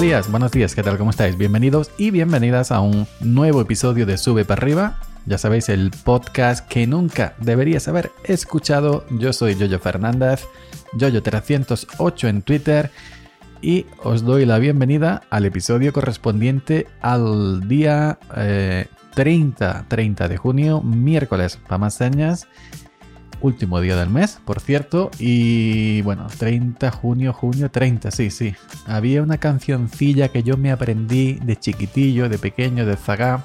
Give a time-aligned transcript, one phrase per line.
[0.00, 0.96] Buenos días, buenos días, ¿qué tal?
[0.96, 1.36] ¿Cómo estáis?
[1.36, 4.98] Bienvenidos y bienvenidas a un nuevo episodio de Sube para arriba.
[5.26, 9.04] Ya sabéis, el podcast que nunca deberías haber escuchado.
[9.10, 10.46] Yo soy Yoyo Fernández,
[10.94, 12.90] Yoyo308 en Twitter
[13.60, 18.18] y os doy la bienvenida al episodio correspondiente al día
[19.14, 22.48] 30, eh, 30 de junio, miércoles, para más señas
[23.42, 25.10] último día del mes, por cierto.
[25.18, 28.54] Y bueno, 30, junio, junio, 30, sí, sí.
[28.86, 33.44] Había una cancioncilla que yo me aprendí de chiquitillo, de pequeño, de zagá,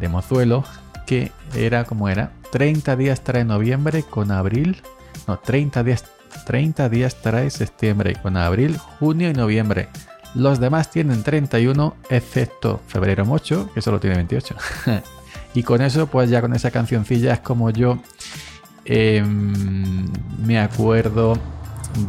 [0.00, 0.64] de mozuelo,
[1.06, 2.32] que era como era.
[2.52, 4.82] 30 días trae noviembre con abril.
[5.26, 6.04] No, 30 días,
[6.46, 9.88] 30 días trae septiembre con abril, junio y noviembre.
[10.34, 14.56] Los demás tienen 31, excepto febrero mocho, que solo tiene 28.
[15.54, 17.98] y con eso, pues ya con esa cancioncilla es como yo
[18.84, 20.10] Em,
[20.44, 21.34] me acuerdo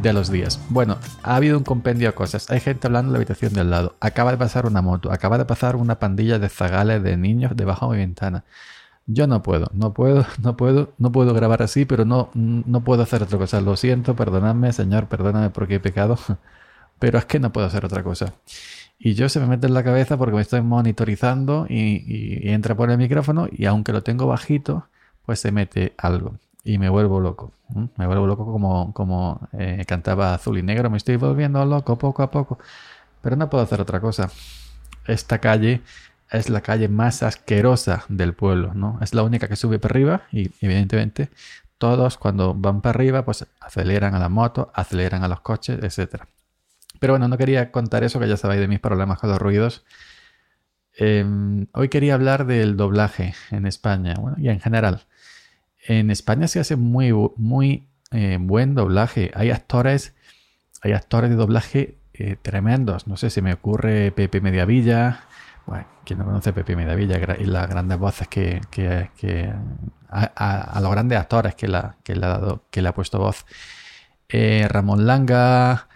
[0.02, 0.60] de los días.
[0.70, 2.50] Bueno, ha habido un compendio de cosas.
[2.50, 3.96] Hay gente hablando en la habitación del lado.
[4.00, 5.12] Acaba de pasar una moto.
[5.12, 8.44] Acaba de pasar una pandilla de zagales de niños debajo de mi ventana.
[9.08, 13.04] Yo no puedo, no puedo, no puedo, no puedo grabar así, pero no, no puedo
[13.04, 13.62] hacer otra cosa.
[13.62, 16.18] Lo siento, perdonadme, señor, perdóname porque he pecado,
[17.00, 18.34] pero es que no puedo hacer otra cosa.
[19.00, 22.90] Y yo se me mete en la cabeza porque me estoy monitorizando y entra por
[22.92, 24.88] el micrófono y aunque lo tengo bajito,
[25.26, 27.52] pues se mete algo y me vuelvo loco.
[27.98, 30.90] Me vuelvo loco como, como eh, cantaba Azul y Negro.
[30.90, 32.58] Me estoy volviendo loco poco a poco.
[33.22, 34.30] Pero no puedo hacer otra cosa.
[35.06, 35.82] Esta calle
[36.32, 38.98] es la calle más asquerosa del pueblo, ¿no?
[39.02, 41.30] Es la única que sube para arriba y evidentemente
[41.78, 46.24] todos cuando van para arriba pues aceleran a la moto, aceleran a los coches, etc.
[47.00, 49.84] Pero bueno, no quería contar eso que ya sabéis de mis problemas con los ruidos.
[50.96, 55.06] Em, hoy quería hablar del doblaje en España bueno, y en general.
[55.88, 59.32] En España se hace muy, muy eh, buen doblaje.
[59.34, 60.16] Hay actores,
[60.82, 63.08] hay actores de doblaje eh, tremendos.
[63.08, 65.22] No sé, si me ocurre Pepe Mediavilla.
[65.66, 68.62] Bueno, quien no conoce Pepe Mediavilla y las grandes voces que,
[70.10, 73.46] a, los grandes actores que, le ha dado, que le ha puesto voz.
[74.30, 75.88] Eh, Ramón Langa.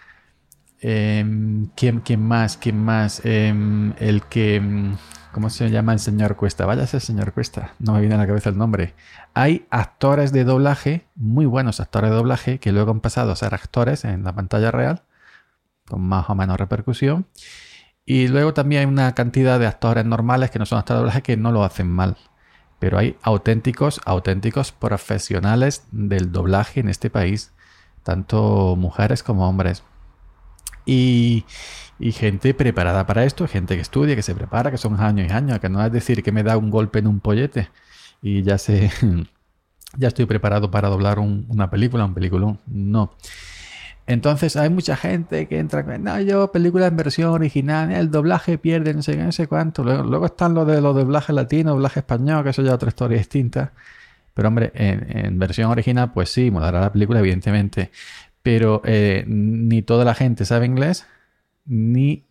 [0.80, 2.56] Em, ¿quién, ¿quién, más?
[2.56, 3.24] ¿Quién más?
[3.24, 4.96] Em, el que em,
[5.38, 6.66] ¿Cómo se llama el señor Cuesta?
[6.66, 7.76] Váyase, señor Cuesta.
[7.78, 8.94] No me viene a la cabeza el nombre.
[9.34, 13.54] Hay actores de doblaje, muy buenos actores de doblaje, que luego han pasado a ser
[13.54, 15.04] actores en la pantalla real,
[15.86, 17.28] con más o menos repercusión.
[18.04, 21.22] Y luego también hay una cantidad de actores normales que no son actores de doblaje
[21.22, 22.16] que no lo hacen mal.
[22.80, 27.52] Pero hay auténticos, auténticos profesionales del doblaje en este país,
[28.02, 29.84] tanto mujeres como hombres.
[30.84, 31.44] Y,
[31.98, 35.32] y gente preparada para esto, gente que estudia, que se prepara, que son años y
[35.32, 37.68] años, que no es decir que me da un golpe en un pollete
[38.22, 38.90] y ya sé,
[39.96, 42.60] ya estoy preparado para doblar una película, un peliculón.
[42.66, 43.12] No.
[44.06, 48.94] Entonces hay mucha gente que entra, no, yo película en versión original, el doblaje pierde,
[48.94, 49.84] no sé, no sé cuánto.
[49.84, 53.18] Luego, están los de los doblajes latinos, doblaje español, que eso ya es otra historia
[53.18, 53.72] distinta.
[54.32, 57.90] Pero hombre, en, versión original, pues sí, molará la película, evidentemente.
[58.42, 61.06] Pero eh, ni toda la gente sabe inglés,
[61.68, 62.24] ni,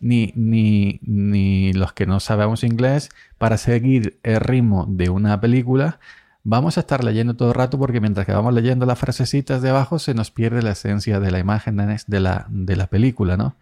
[0.00, 5.98] ni, ni, ni los que no sabemos inglés para seguir el ritmo de una película.
[6.44, 9.70] Vamos a estar leyendo todo el rato porque mientras que vamos leyendo las frasecitas de
[9.70, 13.56] abajo se nos pierde la esencia de la imagen de la, de la película, ¿no?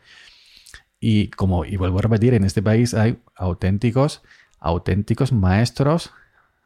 [1.00, 4.22] Y como, y vuelvo a repetir, en este país hay auténticos,
[4.58, 6.12] auténticos maestros,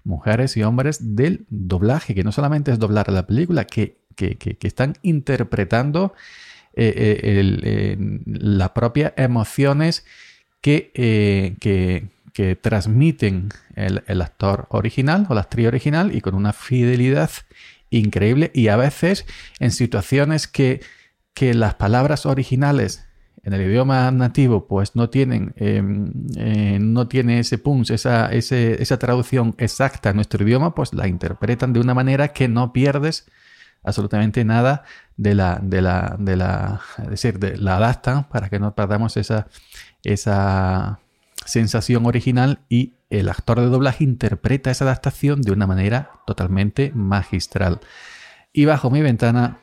[0.05, 4.67] mujeres y hombres del doblaje, que no solamente es doblar la película, que, que, que
[4.67, 6.15] están interpretando
[8.27, 10.05] las propias emociones
[10.61, 12.09] que, eh, que,
[12.61, 17.31] transmiten el, actor original o la actriz original y con una fidelidad
[17.91, 18.53] increíble.
[18.55, 19.27] Y a veces
[19.59, 20.81] en situaciones que,
[21.35, 23.09] que las palabras originales
[23.43, 26.13] en el idioma nativo pues no tienen em,
[26.93, 31.81] no tiene ese punch esa, esa traducción exacta en nuestro idioma pues la interpretan de
[31.81, 33.27] una manera que no pierdes
[33.83, 34.85] absolutamente nada
[35.17, 39.17] de la, de la, de la, es decir, de, la adaptan para que no perdamos
[39.17, 39.49] esa,
[40.05, 41.01] esa
[41.45, 47.81] sensación original y el actor de doblaje interpreta esa adaptación de una manera totalmente magistral.
[48.53, 49.61] Y bajo mi ventana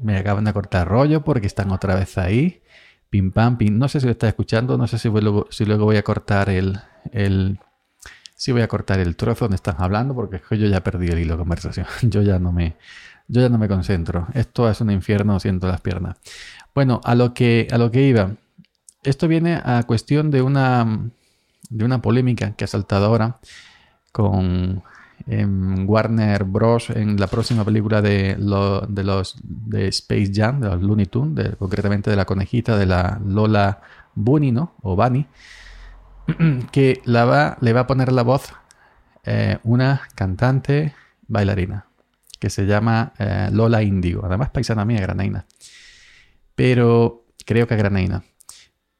[0.00, 2.62] me acaban de cortar rollo porque están otra vez ahí.
[3.10, 3.78] Pim pam, pim.
[3.78, 6.48] No sé si lo está escuchando, no sé si luego, si luego voy a cortar
[6.48, 6.80] el,
[7.12, 7.60] el,
[8.34, 11.34] si voy a cortar el trozo donde están hablando porque yo ya perdí el hilo
[11.34, 11.86] de conversación.
[12.02, 12.76] Yo ya no me,
[13.32, 14.26] yo ya no me concentro.
[14.34, 16.18] Esto es un infierno, siento las piernas.
[16.74, 18.32] Bueno, a lo que, a lo que iba.
[19.02, 21.10] Esto viene a cuestión de una,
[21.70, 23.38] de una polémica que ha saltado ahora
[24.12, 24.82] con
[25.26, 26.90] en Warner Bros.
[26.90, 32.10] en la próxima película de, de los de Space Jam, de los Looney Tunes, concretamente
[32.10, 33.80] de la conejita de la Lola
[34.14, 34.74] Bunny, ¿no?
[34.82, 35.26] O Bunny,
[36.70, 38.52] que la va, le va a poner la voz
[39.24, 40.94] eh, una cantante
[41.28, 41.86] bailarina
[42.42, 45.46] que se llama eh, Lola Índigo, además paisana mía, granaina.
[46.54, 48.24] Pero creo que granaina.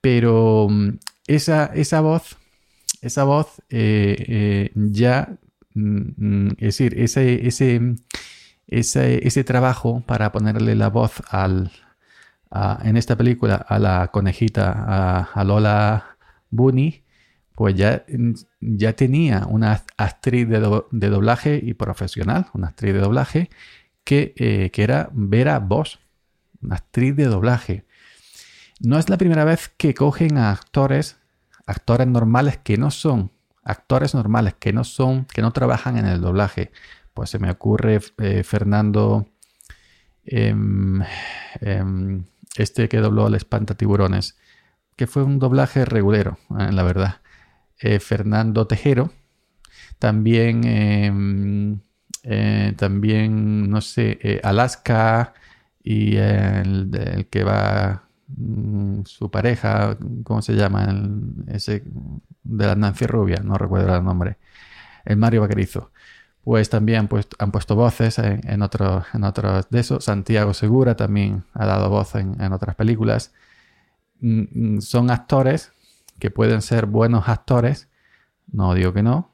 [0.01, 0.91] Pero mm,
[1.27, 2.39] esa, esa voz,
[3.03, 5.39] esa voz eh, ya
[5.75, 7.97] Mm, mm, es decir, ese, ese,
[8.67, 11.71] ese, ese, trabajo para ponerle la voz al,
[12.85, 16.17] en esta película a la conejita, a, Lola
[16.51, 17.05] Bunny,
[17.55, 18.05] pues ya,
[18.61, 23.51] ya tenía una actriz de, doblaje y profesional, una actriz de doblaje,
[24.05, 25.99] que, eh, que era Vera Bosch,
[26.63, 27.85] una actriz de doblaje.
[28.81, 31.19] No es la primera vez que cogen a actores,
[31.67, 33.31] actores normales que no son
[33.65, 36.73] actores normales que no son, que no trabajan en el doblaje.
[37.15, 39.29] Pues se me ocurre eh, Fernando,
[40.25, 41.03] em,
[41.61, 42.25] em,
[42.57, 43.39] este que dobló el
[43.77, 44.37] Tiburones,
[44.97, 47.21] que fue un doblaje regulero, eh, la verdad.
[47.81, 49.13] Eh, Fernando Tejero,
[49.99, 51.81] también, em,
[52.77, 55.35] también, no sé, Alaska
[55.83, 58.05] y el que va
[58.37, 60.89] Mm, su pareja, ¿cómo se llama?
[61.49, 61.85] ese
[62.45, 64.39] de la Nancy Rubia, no recuerdo el nombre,
[65.05, 65.93] el Mario Vaquerizo.
[66.45, 70.05] Pues también pues, han puesto voces en, otros en otros de esos.
[70.05, 73.33] Santiago Segura también ha dado voz en, otras películas.
[74.21, 75.73] Mm, mm, son actores
[76.23, 77.89] que pueden ser buenos actores,
[78.53, 79.33] no digo que no,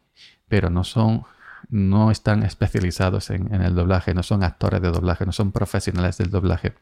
[0.49, 1.25] pero no son,
[1.69, 6.31] no están especializados en, el doblaje, no son actores de doblaje, no son profesionales del
[6.31, 6.73] doblaje.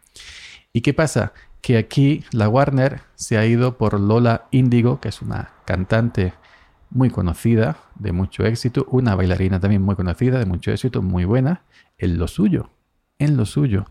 [0.72, 1.32] ¿Y qué pasa?
[1.60, 6.34] Que aquí la Warner se ha ido por Lola Índigo, que es una cantante
[6.88, 11.62] muy conocida, de mucho éxito, una bailarina también muy conocida, de mucho éxito, muy buena,
[11.98, 12.70] en lo suyo,
[13.18, 13.86] en lo suyo.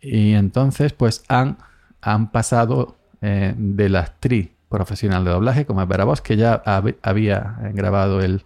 [0.00, 1.58] Y entonces, pues han,
[2.00, 6.54] han pasado eh, de la actriz profesional de doblaje, como es Vera que ya
[7.02, 8.44] había grabado el,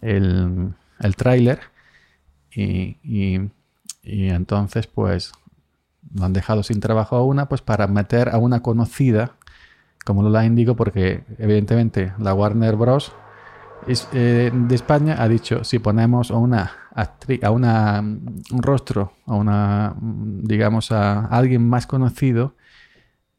[0.00, 0.74] el,
[1.16, 1.60] tráiler,
[2.54, 2.96] y,
[4.02, 5.32] y entonces, pues
[6.14, 9.32] lo han dejado sin trabajo a una, pues para meter a una conocida
[10.04, 13.12] como Lola Indigo, porque evidentemente la Warner Bros.
[14.12, 19.34] Eh, de España ha dicho, si ponemos a una actriz, a una, un rostro, a
[19.34, 22.54] una, digamos, a alguien más conocido,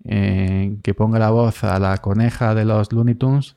[0.05, 3.55] eh, que ponga la voz a la coneja de los Looney Tunes,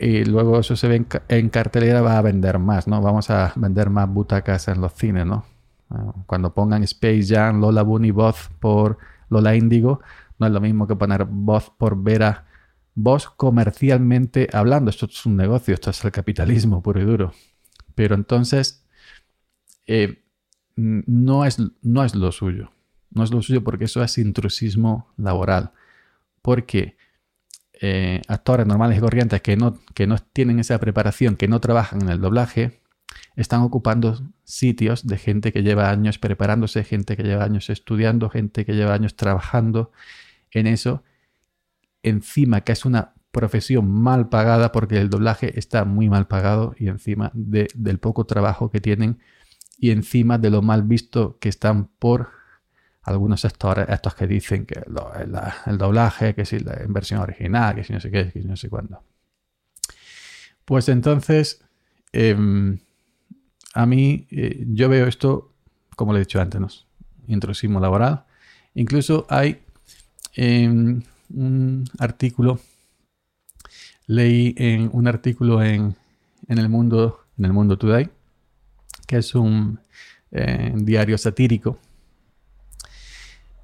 [0.00, 3.02] y luego eso se ve en, cartelera, va a vender más, ¿no?
[3.02, 5.44] Vamos a vender más butacas en los cines, ¿no?
[6.26, 8.98] Cuando pongan Space Jam, Lola Bunny voz por
[9.30, 10.00] Lola Indigo,
[10.38, 12.44] no es lo mismo que poner voz por Vera
[12.94, 14.90] voz comercialmente hablando.
[14.90, 17.32] Esto es un negocio, esto es el capitalismo puro y duro.
[17.94, 18.84] Pero entonces
[19.86, 20.22] eh,
[20.76, 22.70] no, es, no es lo suyo.
[23.10, 25.72] No es lo suyo porque eso es intrusismo laboral.
[26.42, 26.96] Porque
[27.80, 32.02] eh, actores normales y corrientes que no, que no tienen esa preparación, que no trabajan
[32.02, 32.80] en el doblaje,
[33.36, 38.64] están ocupando sitios de gente que lleva años preparándose, gente que lleva años estudiando, gente
[38.64, 39.92] que lleva años trabajando
[40.50, 41.04] en eso.
[42.02, 46.88] Encima que es una profesión mal pagada porque el doblaje está muy mal pagado y
[46.88, 49.20] encima del poco trabajo que tienen
[49.78, 52.37] y encima de lo mal visto que están por
[53.02, 54.82] algunos sectores, estos que dicen que
[55.66, 58.56] el doblaje, que si la inversión original, que si no sé qué, que si no
[58.56, 59.02] sé cuándo.
[60.64, 61.64] Pues entonces,
[62.12, 62.78] em,
[63.74, 65.54] a mí, eh, yo veo esto,
[65.96, 66.68] como le he dicho antes, ¿no?
[67.26, 68.24] intrusismo laboral.
[68.74, 69.62] Incluso hay
[70.34, 72.60] em, un artículo,
[74.06, 75.96] leí en un artículo en,
[76.48, 78.08] el mundo, en el mundo Today,
[79.06, 79.80] que es un
[80.32, 81.78] eh, diario satírico,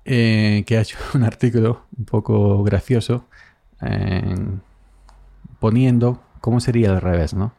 [0.05, 3.27] eh, que ha hecho un artículo un poco gracioso,
[5.59, 7.53] poniendo cómo sería al revés, ¿no?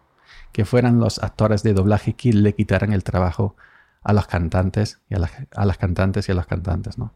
[0.55, 3.57] que fueran los actores de doblaje que le quitaran el trabajo
[4.01, 6.97] a los cantantes y a las, cantantes y a los cantantes.
[6.97, 7.11] ¿no?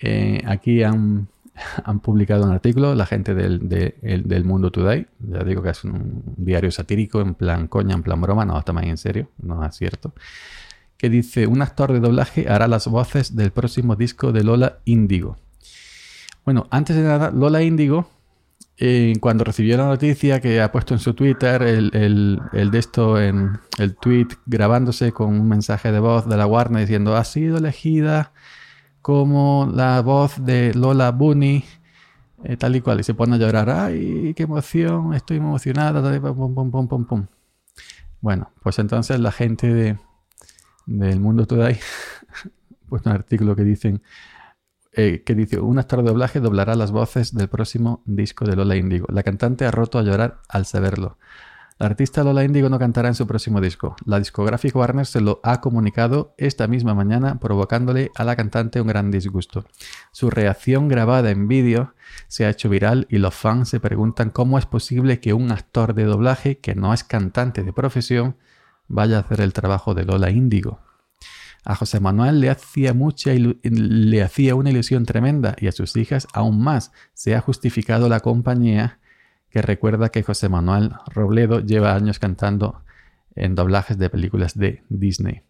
[0.00, 1.26] Eh, aquí han,
[2.02, 7.20] publicado un artículo, la gente del, Mundo Today, ya digo que es un diario satírico,
[7.20, 10.12] en plan coña, en plan broma, no, también en serio, no es cierto,
[10.96, 15.36] que dice, un actor de doblaje hará las voces del próximo disco de Lola Índigo.
[16.44, 18.08] Bueno, antes de nada, Lola Índigo
[19.20, 23.94] cuando recibió la noticia que ha puesto en su Twitter el, de esto en el
[23.94, 28.32] tweet grabándose con un mensaje de voz de la Warner diciendo ha sido elegida
[29.00, 31.64] como la voz de Lola Bunny
[32.42, 36.54] eh, tal y cual y se pone a llorar ay qué emoción estoy emocionada pum,
[36.54, 37.26] pum, pum, pum, pum.
[38.20, 39.98] Bueno, pues entonces la gente de,
[40.86, 41.78] del Mundo Today,
[42.88, 44.02] pues un artículo que dicen
[44.96, 48.76] eh, que dice un actor de doblaje doblará las voces del próximo disco de Lola
[48.76, 49.06] Índigo.
[49.10, 51.18] La cantante ha roto a llorar al saberlo.
[51.80, 53.96] La artista Lola Índigo no cantará en su próximo disco.
[54.06, 58.86] La discográfica Warner se lo ha comunicado esta misma mañana, provocándole a la cantante un
[58.86, 59.64] gran disgusto.
[60.12, 61.94] Su reacción grabada en vídeo
[62.28, 65.94] se ha hecho viral y los fans se preguntan cómo es posible que un actor
[65.94, 68.36] de doblaje que no es cantante de profesión
[68.88, 70.80] vaya a hacer el trabajo de Lola Índigo.
[71.64, 76.28] A José Manuel le hacía mucha le hacía una ilusión tremenda y a sus hijas
[76.34, 76.92] aún más.
[77.14, 78.98] Se ha justificado la compañía
[79.48, 82.82] que recuerda que José Manuel Robledo lleva años cantando
[83.34, 85.42] en doblajes de películas de Disney.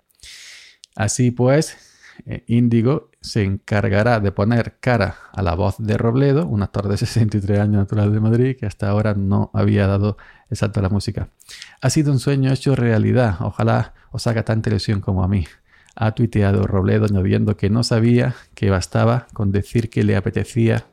[0.94, 1.76] Así pues,
[2.46, 7.60] Índigo se encargará de poner cara a la voz de Robledo, un actor de 63
[7.60, 10.16] años natural de Madrid que hasta ahora no había dado
[10.50, 11.28] el salto a la música.
[11.80, 15.46] Ha sido un sueño hecho realidad, ojalá os haga tanta ilusión como a mí.
[15.96, 20.86] Ha tuiteado Robledo añadiendo que no sabía que bastaba con decir que le apetecía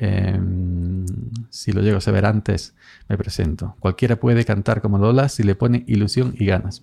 [0.00, 1.04] Em,
[1.50, 2.74] si lo llego a saber antes,
[3.08, 3.74] me presento.
[3.80, 6.82] Cualquiera puede cantar como Lola si le pone ilusión y ganas.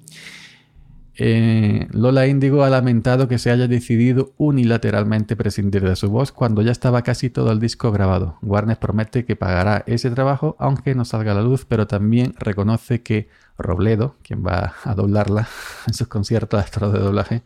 [1.17, 6.62] Eh, Lola Índigo ha lamentado que se haya decidido unilateralmente prescindir de su voz cuando
[6.62, 8.38] ya estaba casi todo el disco grabado.
[8.41, 13.01] Warner promete que pagará ese trabajo aunque no salga a la luz, pero también reconoce
[13.01, 15.48] que Robledo, quien va a doblarla
[15.88, 17.43] en sus conciertos de doblaje,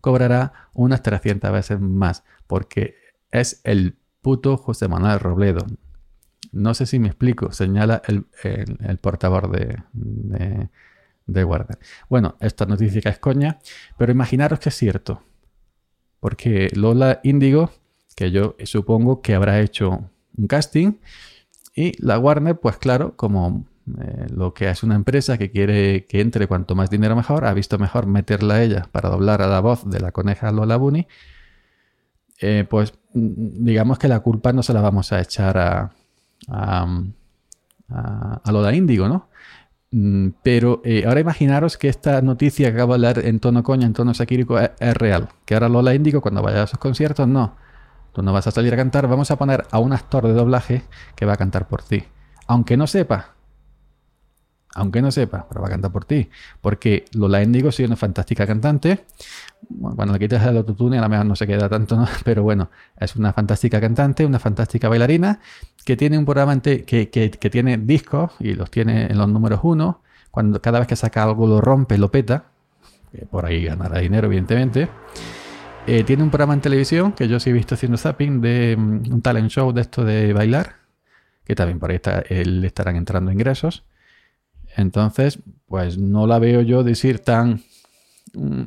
[0.00, 2.94] cobrará unas 300 veces más porque
[3.30, 5.66] es el puto José Manuel Robledo.
[6.52, 8.24] No sé si me explico, señala el,
[8.98, 10.68] portavoz de, de,
[11.44, 11.78] Warner.
[12.08, 13.58] Bueno, esta noticia es coña,
[13.96, 15.22] pero imaginaros que es cierto.
[16.20, 17.70] Porque Lola Índigo,
[18.14, 20.94] que yo supongo que habrá hecho un casting,
[21.74, 23.64] y la Warner, pues claro, como
[24.00, 27.54] eh, lo que es una empresa que quiere que entre cuanto más dinero mejor, ha
[27.54, 31.06] visto mejor meterla a ella para doblar a la voz de la coneja Lola Bunny,
[32.40, 35.90] eh, pues mm, digamos que la culpa no se la vamos a echar a,
[36.48, 36.86] a,
[37.88, 39.28] a, lo de Índigo, ¿no?
[39.92, 43.86] Mm, pero eh, ahora imaginaros que esta noticia que acabo de leer en tono coña,
[43.86, 45.30] en tono saquírico, es, real.
[45.44, 47.56] Que ahora Lola Índigo, cuando vaya a sus conciertos, no.
[48.12, 50.82] Tú no vas a salir a cantar, vamos a poner a un actor de doblaje
[51.16, 52.04] que va a cantar por ti.
[52.46, 53.34] Aunque no sepa.
[54.74, 56.30] Aunque no sepa, pero va a cantar por ti.
[56.60, 59.06] Porque Lola Índigo es una fantástica cantante
[59.96, 62.06] cuando le quitas el autotune a lo mejor no se queda tanto, ¿no?
[62.24, 65.40] pero bueno, es una fantástica cantante, una fantástica bailarina
[65.84, 70.02] que tiene un programa que, que, tiene discos y los tiene en los números uno.
[70.30, 72.44] Cuando cada vez que saca algo lo rompe, lo peta,
[73.30, 74.88] por ahí ganará dinero, evidentemente.
[75.86, 79.12] Eh, tiene un programa en televisión que yo sí he visto haciendo zapping de mm,
[79.12, 80.76] un talent show de esto de bailar,
[81.44, 83.84] que también por ahí está, le estarán entrando ingresos.
[84.76, 87.62] Entonces, pues no la veo yo decir tan
[88.34, 88.62] mm,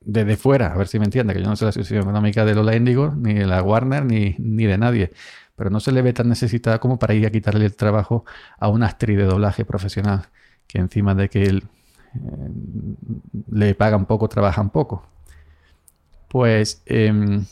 [0.00, 2.54] desde fuera, a ver si me entiende, que yo no sé la situación económica de
[2.54, 5.12] Lola Índigo, ni de la Warner, ni, ni de nadie,
[5.56, 8.24] pero no se le ve tan necesitada como para ir a quitarle el trabajo
[8.58, 10.26] a una actriz de doblaje profesional,
[10.66, 11.64] que encima de que él,
[12.14, 12.18] eh,
[13.50, 15.06] le pagan poco, trabajan poco.
[16.28, 17.44] Pues, em,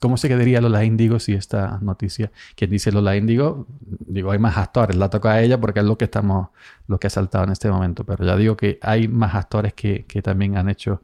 [0.00, 4.56] ¿cómo se quedaría Lola Índigo si esta noticia, quien dice Lola Índigo, digo, hay más
[4.56, 6.48] actores, la toca a ella porque es lo que estamos,
[6.88, 10.04] lo que ha saltado en este momento, pero ya digo que hay más actores que,
[10.06, 11.02] que también han hecho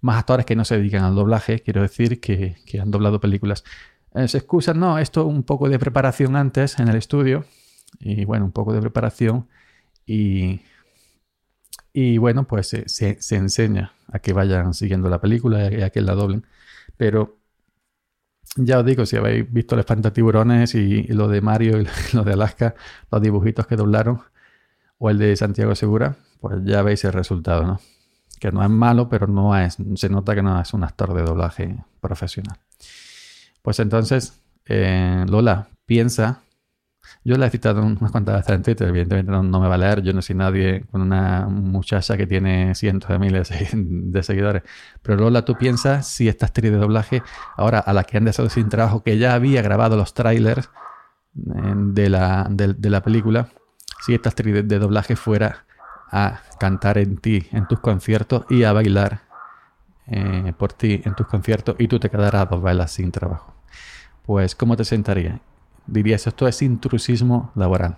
[0.00, 3.64] más actores que no se dedican al doblaje, quiero decir, que, han doblado películas.
[4.16, 7.44] Eh, se excusan, no, esto un poco de preparación antes en el estudio,
[8.00, 9.48] y bueno, un poco de preparación,
[10.06, 10.62] y,
[11.92, 16.14] y bueno, pues se, enseña a que vayan siguiendo la película y a que la
[16.14, 16.46] doblen,
[16.96, 17.38] pero
[18.56, 22.24] ya os digo, si habéis visto el Espantatiburones y, y lo de Mario y lo
[22.24, 22.74] de Alaska,
[23.10, 24.22] los dibujitos que doblaron,
[24.98, 27.80] o el de Santiago Segura, pues ya veis el resultado, ¿no?
[28.40, 31.22] que no es malo, pero no es, se nota que no es un actor de
[31.22, 32.58] doblaje profesional.
[33.66, 36.42] Pues entonces, eh, Lola, piensa,
[37.24, 40.12] yo la he citado unas cuantas veces en evidentemente no, me va a leer, yo
[40.12, 44.62] no soy nadie con una muchacha que tiene cientos de miles de seguidores,
[45.02, 47.24] pero Lola, tú piensas si esta actriz de doblaje,
[47.56, 50.70] ahora a la que han dejado sin trabajo, que ya había grabado los trailers
[51.36, 53.48] eh, de la, de la película,
[54.00, 55.66] si esta actriz de doblaje fuera
[56.12, 59.22] a cantar en ti, en tus conciertos y a bailar
[60.06, 63.55] eh, por ti en tus conciertos y tú te quedarás dos bailas sin trabajo.
[64.26, 65.40] Pues, ¿cómo te sentaría?
[65.86, 67.96] Dirías, esto es intrusismo laboral.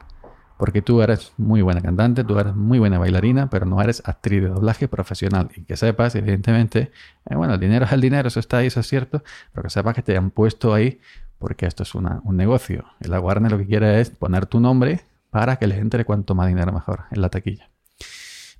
[0.58, 4.42] Porque tú eres muy buena cantante, tú eres muy buena bailarina, pero no eres actriz
[4.42, 5.50] de doblaje profesional.
[5.56, 6.90] Y que sepas, evidentemente,
[7.26, 9.70] eh, bueno, el dinero es el dinero, eso está ahí, eso es cierto, pero que
[9.70, 11.00] sepas que te han puesto ahí
[11.38, 12.84] porque esto es un negocio.
[13.00, 16.34] Y la Warner lo que quiere es poner tu nombre para que les entre cuanto
[16.34, 17.70] más dinero mejor en la taquilla.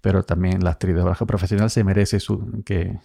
[0.00, 2.98] pero también la actriz de doblaje profesional se merece su, que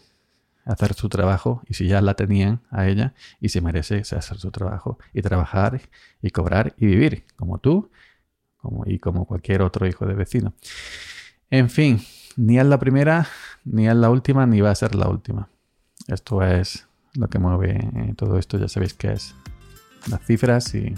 [0.65, 4.51] hacer su trabajo y si ya la tenían a ella y se merece hacer su
[4.51, 5.81] trabajo y trabajar
[6.21, 7.89] y cobrar y vivir como tú
[8.57, 10.53] como, y como cualquier otro hijo de vecino.
[11.49, 12.01] En fin,
[12.37, 13.27] ni es la primera,
[13.65, 15.49] ni es la última, ni va a ser la última.
[16.07, 19.35] Esto es lo que mueve eh, todo esto, ya sabéis que es
[20.09, 20.95] las cifras y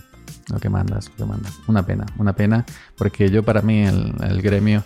[0.50, 1.60] lo que mandas, lo que mandas.
[1.68, 2.66] Una pena, una pena,
[2.98, 4.84] porque yo para mí el gremio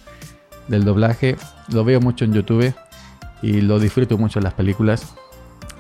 [0.70, 1.36] del doblaje
[1.68, 2.74] lo veo mucho en YouTube
[3.42, 5.14] y lo disfruto mucho en las películas.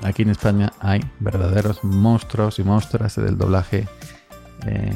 [0.03, 3.87] Aquí en España hay verdaderos monstruos y monstruas del doblaje
[4.65, 4.91] eh,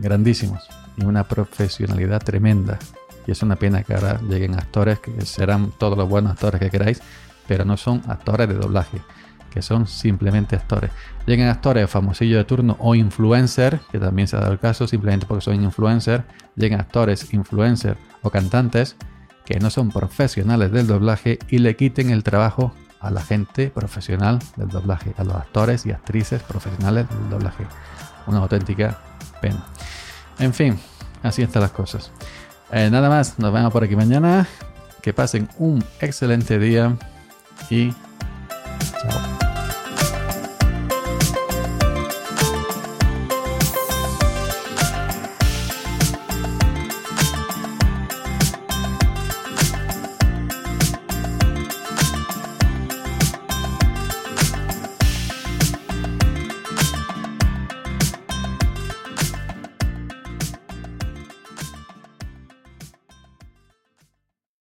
[0.00, 2.78] grandísimos y una profesionalidad tremenda.
[3.26, 6.70] Y es una pena que ahora lleguen actores que serán todos los buenos actores que
[6.70, 7.02] queráis,
[7.46, 9.00] pero no son actores de doblaje,
[9.50, 10.90] que son simplemente actores.
[11.26, 15.26] Lleguen actores famosillos de turno o influencer, que también se ha dado el caso, simplemente
[15.26, 16.24] porque son influencer.
[16.56, 18.96] Lleguen actores, influencer o cantantes
[19.48, 24.40] que no son profesionales del doblaje y le quiten el trabajo a la gente profesional
[24.56, 27.64] del doblaje, a los actores y actrices profesionales del doblaje.
[28.26, 28.98] Una auténtica
[29.40, 29.64] pena.
[30.38, 30.78] En fin,
[31.22, 32.10] así están las cosas.
[32.72, 34.46] Eh, nada más, nos vemos por aquí mañana.
[35.00, 36.94] Que pasen un excelente día
[37.70, 37.94] y